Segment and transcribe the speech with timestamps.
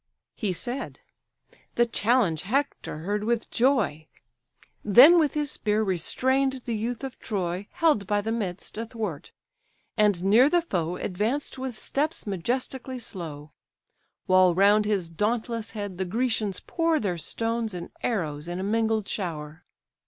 [0.33, 0.97] He said.
[1.75, 4.07] The challenge Hector heard with joy,
[4.83, 9.31] Then with his spear restrain'd the youth of Troy, Held by the midst, athwart;
[9.95, 13.51] and near the foe Advanced with steps majestically slow:
[14.25, 19.07] While round his dauntless head the Grecians pour Their stones and arrows in a mingled
[19.07, 19.65] shower.